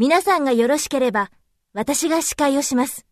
[0.00, 1.32] 皆さんがよろしければ、
[1.72, 3.07] 私が司会をします。